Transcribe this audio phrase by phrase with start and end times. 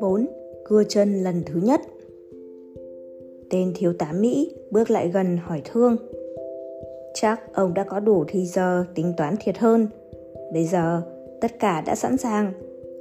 [0.00, 0.26] 4.
[0.64, 1.80] Cưa chân lần thứ nhất
[3.50, 5.96] Tên thiếu tá Mỹ bước lại gần hỏi Thương
[7.14, 9.86] Chắc ông đã có đủ thì giờ tính toán thiệt hơn
[10.52, 11.02] Bây giờ,
[11.40, 12.52] tất cả đã sẵn sàng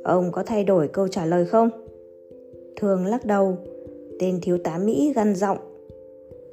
[0.04, 1.70] Ông có thay đổi câu trả lời không?
[2.76, 3.58] Thương lắc đầu
[4.20, 5.58] Tên thiếu tá Mỹ gằn giọng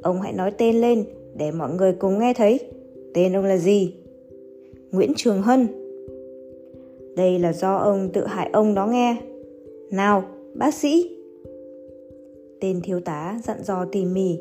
[0.03, 1.05] Ông hãy nói tên lên
[1.35, 2.61] để mọi người cùng nghe thấy
[3.15, 3.95] Tên ông là gì?
[4.93, 5.69] Nguyễn Trường Hân.
[7.17, 9.17] Đây là do ông tự hại ông đó nghe.
[9.91, 10.23] Nào,
[10.55, 11.17] bác sĩ.
[12.61, 14.41] Tên thiếu tá dặn dò tỉ mỉ.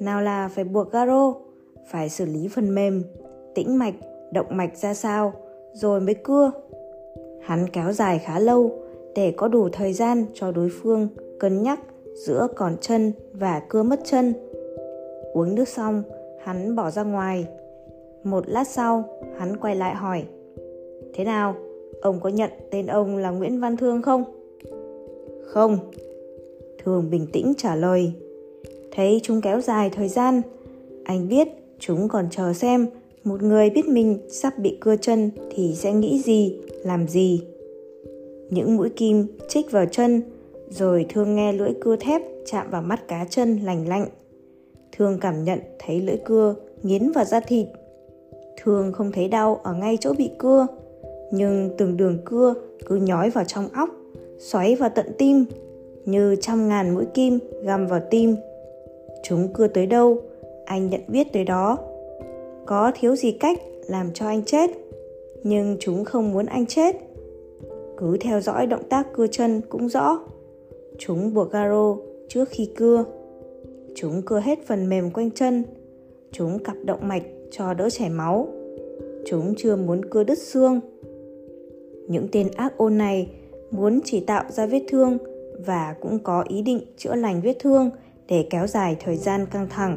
[0.00, 1.34] Nào là phải buộc garo
[1.90, 3.02] Phải xử lý phần mềm
[3.54, 3.94] Tĩnh mạch,
[4.32, 5.32] động mạch ra sao
[5.72, 6.50] Rồi mới cưa.
[7.42, 8.78] Hắn kéo dài khá lâu
[9.14, 11.80] Để có đủ thời gian cho đối phương Cân nhắc
[12.14, 14.34] giữa còn chân và cưa mất chân.
[15.32, 16.02] Uống nước xong
[16.44, 17.46] hắn bỏ ra ngoài.
[18.24, 19.04] Một lát sau
[19.38, 20.24] hắn quay lại hỏi,
[21.14, 21.56] thế nào?
[22.00, 24.24] Ông có nhận tên ông là nguyễn văn thương không?
[25.44, 25.78] Không.
[26.84, 28.12] Thường bình tĩnh trả lời,
[28.90, 30.42] thấy chúng kéo dài thời gian,
[31.04, 32.86] anh biết chúng còn chờ xem
[33.24, 37.42] một người biết mình sắp bị cưa chân thì sẽ nghĩ gì, làm gì.
[38.50, 40.22] Những mũi kim chích vào chân,
[40.70, 44.06] rồi thương nghe lưỡi cưa thép chạm vào mắt cá chân lành lạnh.
[44.92, 47.66] Thương cảm nhận thấy lưỡi cưa nghiến vào da thịt
[48.62, 50.66] thương không thấy đau ở ngay chỗ bị cưa.
[51.30, 52.54] Nhưng từng đường cưa
[52.86, 53.90] cứ nhói vào trong óc,
[54.38, 55.44] xoáy vào tận tim,
[56.04, 58.36] như trăm ngàn mũi kim găm vào tim.
[59.22, 60.18] Chúng cưa tới đâu,
[60.64, 61.78] anh nhận biết tới đó.
[62.66, 64.70] Có thiếu gì cách làm cho anh chết,
[65.42, 66.96] nhưng chúng không muốn anh chết.
[67.96, 70.18] Cứ theo dõi động tác cưa chân cũng rõ,
[70.98, 71.96] chúng buộc garo
[72.28, 73.04] trước khi cưa.
[73.94, 75.64] Chúng cưa hết phần mềm quanh chân,
[76.32, 78.48] chúng cặp động mạch cho đỡ chảy máu.
[79.26, 80.80] Chúng chưa muốn cưa đứt xương.
[82.08, 83.28] Những tên ác ôn này
[83.70, 85.18] muốn chỉ tạo ra vết thương
[85.66, 87.90] và cũng có ý định chữa lành vết thương
[88.28, 89.96] để kéo dài thời gian căng thẳng,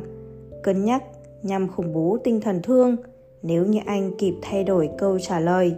[0.63, 1.03] cân nhắc
[1.43, 2.95] nhằm khủng bố tinh thần thương
[3.41, 5.75] nếu như anh kịp thay đổi câu trả lời.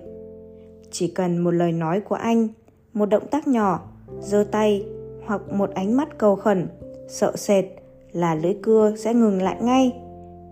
[0.91, 2.47] Chỉ cần một lời nói của anh,
[2.93, 4.85] một động tác nhỏ, giơ tay
[5.25, 6.67] hoặc một ánh mắt cầu khẩn,
[7.07, 7.65] sợ sệt
[8.11, 9.91] là lưỡi cưa sẽ ngừng lại ngay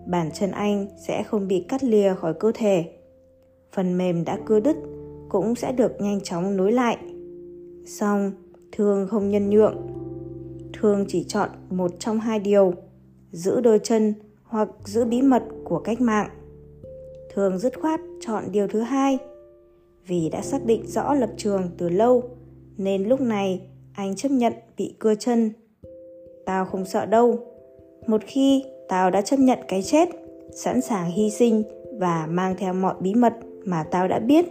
[0.07, 2.85] bàn chân anh sẽ không bị cắt lìa khỏi cơ thể.
[3.72, 4.75] Phần mềm đã cưa đứt
[5.29, 6.97] cũng sẽ được nhanh chóng nối lại.
[7.85, 8.31] Xong
[8.72, 9.75] thương không nhân nhượng.
[10.73, 12.73] Thương chỉ chọn một trong hai điều,
[13.31, 14.13] giữ đôi chân
[14.44, 16.29] hoặc giữ bí mật của cách mạng.
[17.34, 19.18] Thường dứt khoát chọn điều thứ hai.
[20.07, 22.24] Vì đã xác định rõ lập trường từ lâu,
[22.78, 23.62] nên lúc này
[23.94, 25.51] anh chấp nhận bị cưa chân.
[26.45, 27.39] Tao không sợ đâu.
[28.07, 30.09] Một khi tao đã chấp nhận cái chết,
[30.52, 31.64] sẵn sàng hy sinh
[32.00, 33.34] và mang theo mọi bí mật
[33.64, 34.46] mà tao đã biết.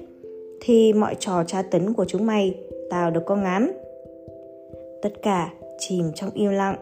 [0.61, 2.55] Thì mọi trò tra tấn của chúng mày,
[2.91, 3.73] tao được có ngán.
[5.03, 6.77] Tất cả chìm trong im lặng.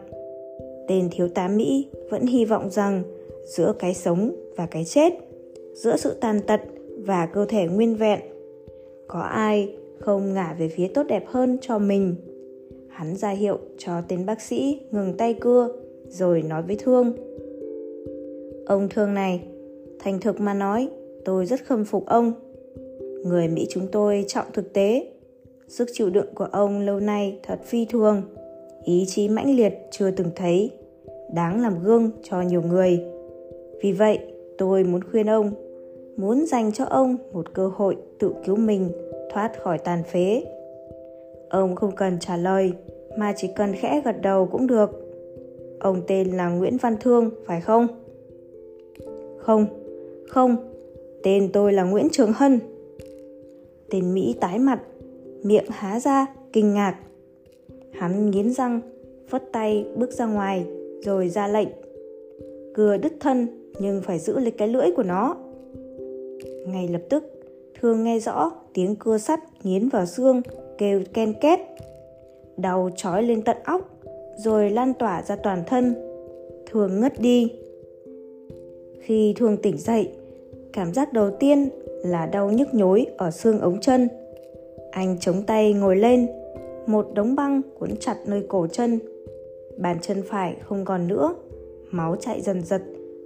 [0.87, 3.03] Tên thiếu tá mỹ vẫn hy vọng rằng
[3.45, 5.13] giữa cái sống và cái chết,
[5.73, 6.61] giữa sự tàn tật
[6.97, 8.19] và cơ thể nguyên vẹn,
[9.07, 12.15] có ai không ngả về phía tốt đẹp hơn cho mình?
[12.89, 15.69] Hắn ra hiệu cho tên bác sĩ ngừng tay cưa,
[16.07, 17.13] rồi nói với thương
[18.65, 19.41] ông thương này,
[19.99, 20.89] thành thực mà nói,
[21.25, 22.33] tôi rất khâm phục ông.
[23.23, 25.07] Người mỹ chúng tôi trọng thực tế,
[25.67, 28.21] sức chịu đựng của ông lâu nay thật phi thường,
[28.83, 30.71] ý chí mãnh liệt chưa từng thấy,
[31.33, 32.99] đáng làm gương cho nhiều người.
[33.81, 34.19] Vì vậy,
[34.57, 35.51] tôi muốn khuyên ông,
[36.17, 38.89] muốn dành cho ông một cơ hội tự cứu mình,
[39.33, 40.43] thoát khỏi tàn phế.
[41.49, 42.73] Ông không cần trả lời,
[43.17, 44.89] mà chỉ cần khẽ gật đầu cũng được.
[45.79, 47.87] Ông tên là nguyễn văn thương, phải không?
[49.45, 49.65] Không.
[50.27, 50.55] Không.
[51.23, 52.59] Tên tôi là nguyễn trường hân.
[53.89, 54.81] Tên mỹ tái mặt,
[55.43, 56.95] miệng há ra, kinh ngạc.
[57.91, 58.81] Hắn nghiến răng,
[59.29, 60.65] phất tay bước ra ngoài,
[61.01, 61.67] rồi ra lệnh.
[62.73, 63.47] Cưa đứt thân,
[63.79, 65.37] nhưng phải giữ lấy cái lưỡi của nó.
[66.67, 67.23] Ngay lập tức,
[67.81, 70.41] thương nghe rõ tiếng cưa sắt nghiến vào xương,
[70.77, 71.59] kêu ken két.
[72.57, 73.99] Đau trói lên tận óc,
[74.37, 75.95] rồi lan tỏa ra toàn thân.
[76.71, 77.51] Thường ngất đi
[79.05, 80.09] khi thường tỉnh dậy,
[80.73, 81.69] cảm giác đầu tiên
[82.03, 84.07] là đau nhức nhối ở xương ống chân.
[84.91, 86.27] Anh chống tay ngồi lên,
[86.87, 88.99] một đống băng cuốn chặt nơi cổ chân.
[89.77, 91.35] Bàn chân phải không còn nữa,
[91.91, 92.81] máu chạy dần dật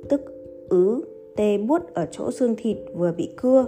[0.09, 0.21] tức
[0.69, 1.01] ứ,
[1.35, 3.65] tê buốt ở chỗ xương thịt vừa bị cưa.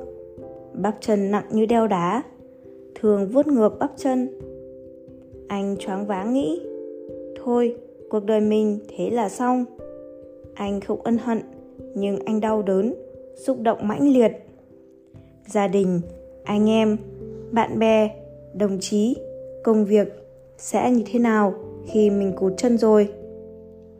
[0.73, 2.23] Bắp chân nặng như đeo đá,
[2.95, 4.39] thường vuốt ngược bắp chân.
[5.47, 6.61] Anh choáng váng nghĩ,
[7.43, 7.75] thôi,
[8.09, 9.65] cuộc đời mình thế là xong.
[10.53, 11.41] Anh không ân hận
[11.95, 12.93] nhưng anh đau đớn,
[13.35, 14.31] xúc động mãnh liệt.
[15.47, 16.01] Gia đình,
[16.43, 16.97] anh em,
[17.51, 18.09] bạn bè,
[18.53, 19.15] đồng chí,
[19.63, 20.07] công việc
[20.57, 21.53] sẽ như thế nào
[21.87, 23.09] khi mình cụt chân rồi?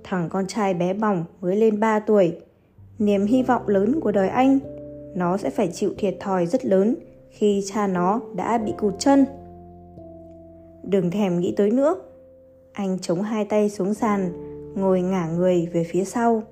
[0.04, 2.38] Thằng con trai bé bỏng mới lên 3 tuổi,
[3.00, 4.60] niềm hy vọng lớn của đời anh,
[5.16, 6.96] nó sẽ phải chịu thiệt thòi rất lớn
[7.30, 9.26] khi cha nó đã bị cụt chân.
[10.84, 11.96] Đừng thèm nghĩ tới nữa.
[12.74, 14.32] Anh chống hai tay xuống sàn,
[14.76, 16.44] ngồi ngả người về phía sau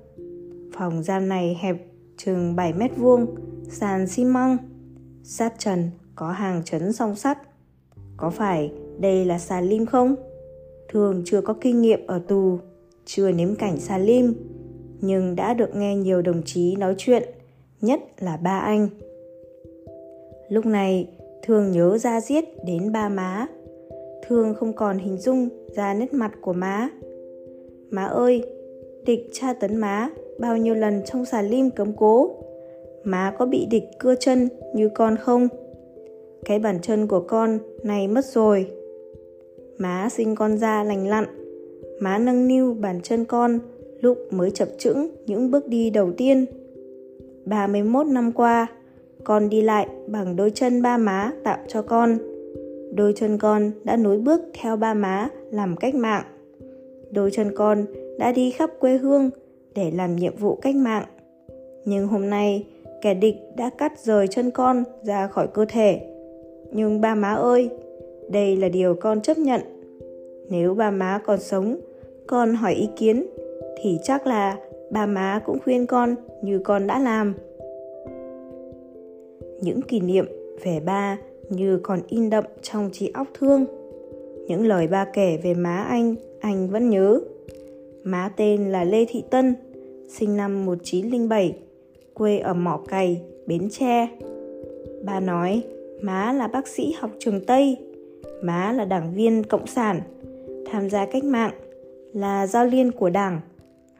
[0.80, 1.76] phòng gian này hẹp
[2.16, 3.26] chừng 7 mét vuông,
[3.68, 4.56] sàn xi măng,
[5.22, 7.38] sát trần, có hàng chấn song sắt.
[8.16, 10.14] Có phải đây là xà lim không?
[10.88, 12.58] Thường chưa có kinh nghiệm ở tù,
[13.04, 14.34] chưa nếm cảnh xà lim,
[15.00, 17.22] nhưng đã được nghe nhiều đồng chí nói chuyện,
[17.80, 18.88] nhất là ba anh.
[20.48, 21.08] Lúc này
[21.42, 23.46] thường nhớ ra giết đến ba má.
[24.28, 26.88] Thương không còn hình dung ra nét mặt của má.
[27.90, 28.42] Má ơi
[29.06, 30.10] địch tra tấn má
[30.40, 32.30] bao nhiêu lần trong xà lim cấm cố?
[33.04, 35.48] Má có bị địch cưa chân như con không?
[36.44, 38.66] Cái bàn chân của con này mất rồi.
[39.78, 41.24] Má sinh con ra lành lặn.
[42.00, 43.58] Má nâng niu bàn chân con
[44.00, 46.46] lúc mới chập chững những bước đi đầu tiên.
[47.44, 48.66] 31 năm qua,
[49.24, 52.18] con đi lại bằng đôi chân ba má tạo cho con.
[52.94, 56.24] Đôi chân con đã nối bước theo ba má làm cách mạng.
[57.10, 57.86] Đôi chân con
[58.18, 59.30] đã đi khắp quê hương
[59.74, 61.04] để làm nhiệm vụ cách mạng.
[61.84, 62.66] Nhưng hôm nay,
[63.02, 66.00] kẻ địch đã cắt rời chân con ra khỏi cơ thể.
[66.72, 67.70] Nhưng ba má ơi,
[68.28, 69.60] đây là điều con chấp nhận.
[70.50, 71.76] Nếu ba má còn sống,
[72.26, 73.26] con hỏi ý kiến,
[73.82, 74.56] thì chắc là
[74.90, 77.34] ba má cũng khuyên con như con đã làm.
[79.60, 80.26] Những kỷ niệm
[80.64, 81.18] về ba
[81.48, 83.64] như còn in đậm trong trí óc thương.
[84.46, 87.20] Những lời ba kể về má anh anh vẫn nhớ
[88.04, 89.54] má tên là lê thị tân
[90.08, 91.56] sinh năm 1907
[92.14, 94.08] quê ở mỏ cày bến tre
[95.04, 95.62] ba nói
[96.02, 97.76] má là bác sĩ học trường tây
[98.42, 100.00] má là đảng viên cộng sản
[100.70, 101.52] tham gia cách mạng
[102.12, 103.40] là giao liên của đảng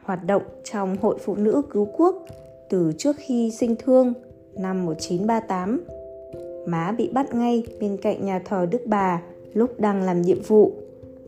[0.03, 2.25] hoạt động trong Hội Phụ nữ Cứu Quốc
[2.69, 4.13] từ trước khi sinh thương
[4.55, 5.83] năm 1938.
[6.67, 9.21] Má bị bắt ngay bên cạnh nhà thờ Đức Bà
[9.53, 10.71] lúc đang làm nhiệm vụ,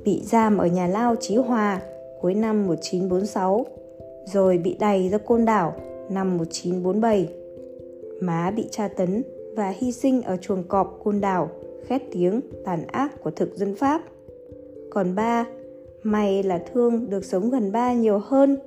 [0.04, 1.82] bị giam ở nhà lao Chí Hòa
[2.24, 3.66] cuối năm 1946,
[4.26, 5.76] rồi bị đày ra Côn Đảo
[6.10, 7.30] năm 1947.
[8.22, 9.24] Má bị tra tấn
[9.56, 11.50] và hy sinh ở chuồng cọp Côn Đảo
[11.86, 14.02] khét tiếng tàn ác của thực dân Pháp.
[14.90, 15.46] Còn ba
[16.04, 18.58] May là Thương được sống gần ba nhiều hơn.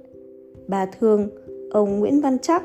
[0.68, 1.28] Bà Thương,
[1.70, 2.62] ông Nguyễn Văn Chắc,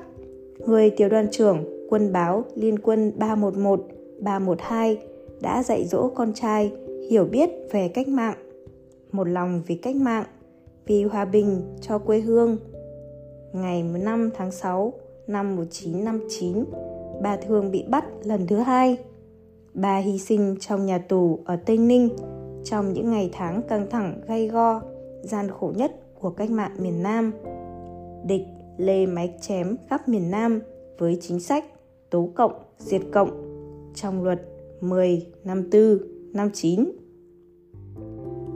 [0.68, 3.88] người tiểu đoàn trưởng quân báo Liên quân 311,
[4.20, 4.98] 312
[5.42, 6.72] đã dạy dỗ con trai
[7.10, 8.36] hiểu biết về cách mạng.
[9.12, 10.26] Một lòng vì cách mạng,
[10.92, 12.58] vì hòa bình cho quê hương.
[13.54, 14.94] Ngày 5 tháng 6
[15.28, 16.66] năm 1959,
[17.22, 18.98] bà Thương bị bắt lần thứ hai.
[19.74, 22.10] Bà hy sinh trong nhà tù ở Tây Ninh
[22.64, 24.82] trong những ngày tháng căng thẳng gay go,
[25.22, 27.32] gian khổ nhất của cách mạng miền Nam.
[28.26, 28.44] Địch
[28.78, 30.62] lê máy chém khắp miền Nam
[30.98, 31.66] với chính sách
[32.10, 33.30] tố cộng, diệt cộng
[33.96, 34.42] trong luật
[34.82, 35.98] 10 năm 4
[36.34, 36.92] năm 9.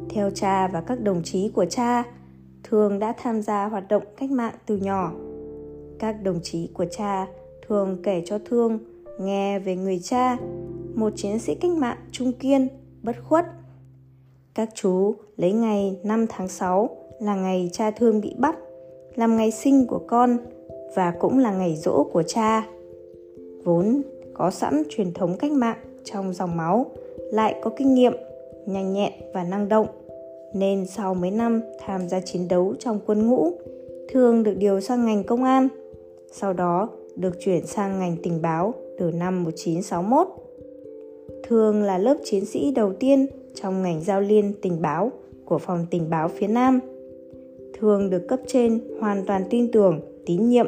[0.10, 2.04] Theo cha và các đồng chí của cha,
[2.70, 5.12] thường đã tham gia hoạt động cách mạng từ nhỏ.
[6.00, 7.28] Các đồng chí của cha
[7.68, 8.80] thường kể cho Thương
[9.20, 10.38] nghe về người cha,
[10.96, 12.68] một chiến sĩ cách mạng trung kiên,
[13.04, 13.46] bất khuất,
[14.54, 18.56] các chú lấy ngày 5 tháng 6 là ngày cha thương bị bắt,
[19.16, 20.38] làm ngày sinh của con
[20.96, 22.68] và cũng là ngày rỗ của cha.
[23.64, 24.02] Vốn
[24.34, 26.86] có sẵn truyền thống cách mạng trong dòng máu,
[27.18, 28.14] lại có kinh nghiệm,
[28.66, 29.88] nhanh nhẹn và năng động,
[30.56, 33.52] nên sau mấy năm tham gia chiến đấu trong quân ngũ,
[34.10, 35.68] thường được điều sang ngành công an,
[36.32, 40.28] sau đó được chuyển sang ngành tình báo từ năm 1961.
[41.48, 45.12] Thường là lớp chiến sĩ đầu tiên trong ngành giao liên tình báo
[45.46, 46.80] của phòng tình báo phía Nam
[47.80, 50.68] thường được cấp trên hoàn toàn tin tưởng, tín nhiệm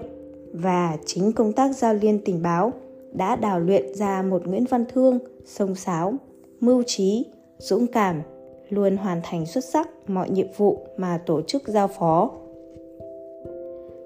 [0.54, 2.74] và chính công tác giao liên tình báo
[3.12, 6.14] đã đào luyện ra một Nguyễn Văn Thương sông sáo,
[6.60, 7.26] mưu trí,
[7.58, 8.22] dũng cảm,
[8.70, 12.32] luôn hoàn thành xuất sắc mọi nhiệm vụ mà tổ chức giao phó.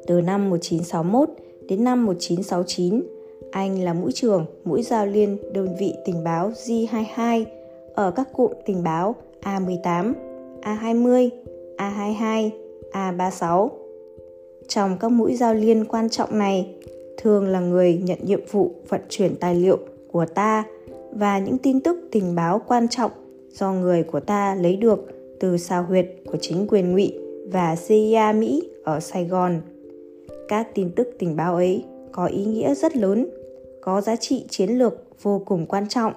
[0.08, 1.30] Từ năm 1961
[1.68, 3.04] đến năm 1969,
[3.52, 7.46] anh là mũi trưởng mũi giao liên đơn vị tình báo G22
[7.96, 10.14] ở các cụm tình báo A18,
[10.62, 11.30] A20,
[11.78, 12.50] A22,
[12.92, 13.70] A36.
[14.68, 16.76] Trong các mũi giao liên quan trọng này,
[17.18, 19.78] thường là người nhận nhiệm vụ vận chuyển tài liệu
[20.12, 20.64] của ta
[21.12, 23.12] và những tin tức tình báo quan trọng
[23.54, 25.08] do người của ta lấy được
[25.40, 27.18] từ sao huyệt của chính quyền ngụy
[27.52, 29.62] và CIA Mỹ ở Sài Gòn.
[30.48, 33.28] Các tin tức tình báo ấy có ý nghĩa rất lớn,
[33.82, 36.14] có giá trị chiến lược vô cùng quan trọng.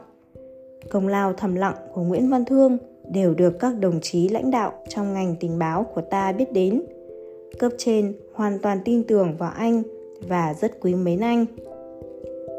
[0.91, 2.79] Công lao thầm lặng của Nguyễn Văn Thương
[3.13, 6.83] đều được các đồng chí lãnh đạo trong ngành tình báo của ta biết đến.
[7.59, 9.83] Cấp trên hoàn toàn tin tưởng vào anh
[10.29, 11.47] và rất quý mến anh.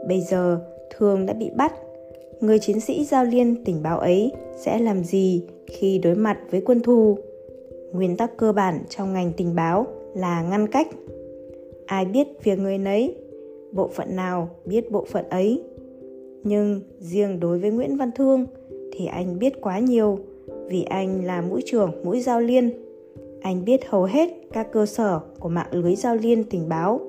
[0.07, 0.59] Bây giờ
[0.97, 1.73] Thương đã bị bắt,
[2.41, 6.61] người chiến sĩ giao liên tình báo ấy sẽ làm gì khi đối mặt với
[6.61, 7.17] quân thù?
[7.93, 10.87] Nguyên tắc cơ bản trong ngành tình báo là ngăn cách.
[11.85, 13.15] Ai biết việc người nấy,
[13.71, 15.63] bộ phận nào biết bộ phận ấy.
[16.43, 18.45] Nhưng riêng đối với Nguyễn Văn Thương
[18.91, 20.19] thì anh biết quá nhiều
[20.67, 22.69] vì anh là mũi trưởng mũi giao liên.
[23.41, 26.99] Anh biết hầu hết các cơ sở của mạng lưới giao liên tình báo,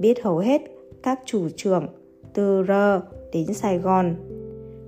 [0.00, 0.62] biết hầu hết
[1.02, 1.86] các chủ trưởng
[2.34, 2.70] từ R
[3.32, 4.14] đến Sài Gòn.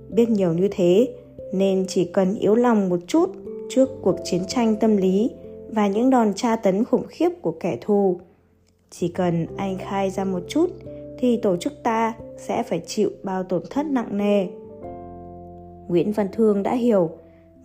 [0.09, 1.15] Biết nhiều như thế
[1.53, 3.29] nên chỉ cần yếu lòng một chút
[3.69, 5.31] trước cuộc chiến tranh tâm lý
[5.69, 8.19] và những đòn tra tấn khủng khiếp của kẻ thù.
[8.89, 10.69] Chỉ cần anh khai ra một chút
[11.17, 14.47] thì tổ chức ta sẽ phải chịu bao tổn thất nặng nề.
[15.87, 17.09] Nguyễn Văn Thương đã hiểu,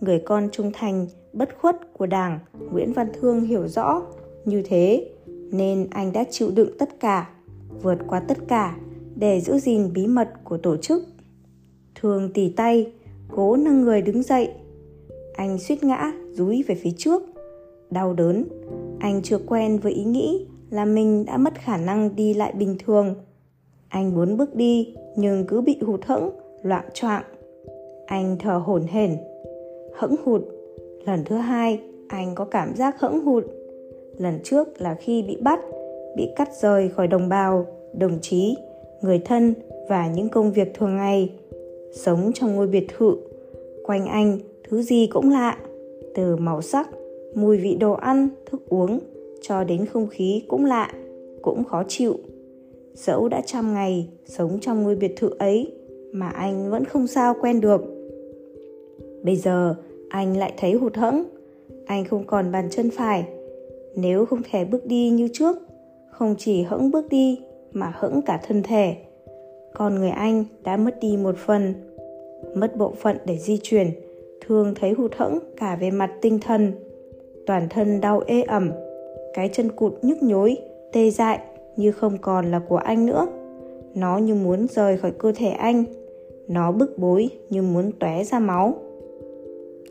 [0.01, 2.39] người con trung thành, bất khuất của Đảng,
[2.71, 4.01] Nguyễn Văn Thương hiểu rõ
[4.45, 7.29] như thế nên anh đã chịu đựng tất cả,
[7.81, 8.77] vượt qua tất cả
[9.15, 11.03] để giữ gìn bí mật của tổ chức
[12.01, 12.91] thường tỉ tay,
[13.35, 14.49] cố nâng người đứng dậy.
[15.33, 17.21] Anh suýt ngã, rúi về phía trước.
[17.89, 18.45] Đau đớn,
[18.99, 22.75] anh chưa quen với ý nghĩ là mình đã mất khả năng đi lại bình
[22.85, 23.15] thường.
[23.87, 26.29] Anh muốn bước đi nhưng cứ bị hụt hẫng,
[26.63, 27.23] loạn choạng.
[28.05, 29.17] Anh thở hổn hển,
[29.95, 30.41] hẫng hụt.
[31.05, 33.43] Lần thứ hai, anh có cảm giác hẫng hụt.
[34.17, 35.59] Lần trước là khi bị bắt,
[36.15, 38.55] bị cắt rời khỏi đồng bào, đồng chí,
[39.01, 39.53] người thân
[39.89, 41.29] và những công việc thường ngày.
[41.91, 43.15] Sống trong ngôi biệt thự,
[43.83, 45.57] quanh anh thứ gì cũng lạ,
[46.15, 46.89] từ màu sắc,
[47.35, 48.99] mùi vị đồ ăn, thức uống
[49.41, 50.91] cho đến không khí cũng lạ,
[51.41, 52.15] cũng khó chịu.
[52.93, 55.73] Dẫu đã trăm ngày sống trong ngôi biệt thự ấy
[56.11, 57.81] mà anh vẫn không sao quen được.
[59.23, 59.75] Bây giờ
[60.09, 61.23] anh lại thấy hụt hẫng,
[61.85, 63.25] anh không còn bàn chân phải.
[63.95, 65.57] Nếu không thể bước đi như trước,
[66.11, 67.39] không chỉ hẫng bước đi
[67.71, 68.95] mà hẫng cả thân thể.
[69.73, 71.73] Con người anh đã mất đi một phần,
[72.55, 73.91] mất bộ phận để di chuyển,
[74.47, 76.71] thường thấy hụt hẫng cả về mặt tinh thần.
[77.45, 78.71] Toàn thân đau ê ẩm,
[79.33, 80.57] cái chân cụt nhức nhối,
[80.93, 81.39] tê dại
[81.75, 83.27] như không còn là của anh nữa.
[83.95, 85.83] Nó như muốn rời khỏi cơ thể anh.
[86.47, 88.73] Nó bức bối như muốn tóe ra máu.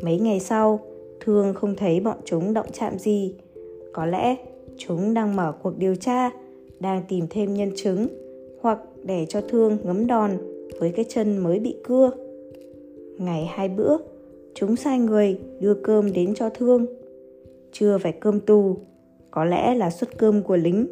[0.03, 0.81] Mấy ngày sau,
[1.25, 3.35] Thương không thấy bọn chúng động chạm gì.
[3.93, 4.37] Có lẽ
[4.77, 6.31] chúng đang mở cuộc điều tra,
[6.81, 8.07] đang tìm thêm nhân chứng
[8.61, 10.31] hoặc để cho Thương ngấm đòn
[10.81, 12.11] với cái chân mới bị cưa.
[13.19, 13.97] Ngày hai bữa,
[14.55, 16.87] chúng sai người đưa cơm đến cho Thương.
[17.73, 18.77] Chưa phải cơm tù,
[19.31, 20.87] có lẽ là suất cơm của lính.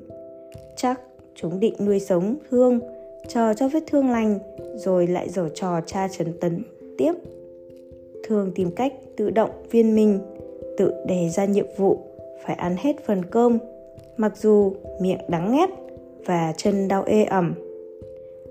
[0.76, 1.00] Chắc
[1.34, 2.80] chúng định nuôi sống Thương,
[3.28, 4.38] chờ cho vết thương lành
[4.74, 6.62] rồi lại giở trò tra trấn tấn
[6.98, 7.12] tiếp.
[8.22, 10.18] Thương tìm cách tự động viên mình,
[10.76, 11.98] tự đề ra nhiệm vụ
[12.44, 13.58] phải ăn hết phần cơm,
[14.16, 15.70] mặc dù miệng đắng ngắt
[16.26, 17.54] và chân đau ê ẩm.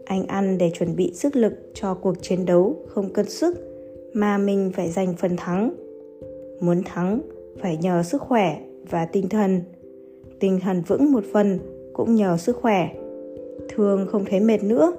[0.07, 3.55] Anh ăn để chuẩn bị sức lực cho cuộc chiến đấu không cân sức
[4.13, 5.73] mà mình phải giành phần thắng.
[6.59, 7.21] Muốn thắng
[7.61, 9.61] phải nhờ sức khỏe và tinh thần.
[10.39, 11.59] Tinh thần vững một phần
[11.93, 12.89] cũng nhờ sức khỏe.
[13.69, 14.93] Thường không thấy mệt nữa.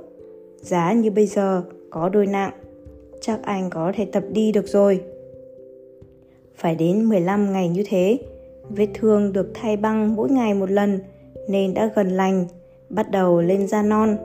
[0.60, 2.52] Giá như bây giờ có đôi nặng,
[3.20, 5.00] chắc anh có thể tập đi được rồi.
[6.54, 8.18] Phải đến 15 ngày như thế,
[8.68, 10.98] vết thương được thay băng mỗi ngày một lần
[11.48, 12.44] nên đã gần lành,
[12.88, 14.16] bắt đầu lên da non.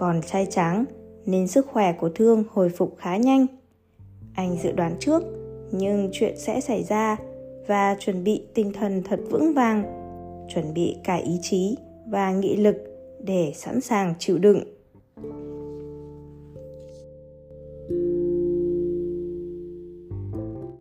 [0.00, 0.84] Còn trai tráng
[1.26, 3.46] nên sức khỏe của thương hồi phục khá nhanh.
[4.34, 5.22] Anh dự đoán trước,
[5.72, 7.16] nhưng chuyện sẽ xảy ra
[7.66, 9.82] và chuẩn bị tinh thần thật vững vàng,
[10.54, 11.76] chuẩn bị cả ý chí
[12.06, 12.76] và nghị lực
[13.24, 14.62] để sẵn sàng chịu đựng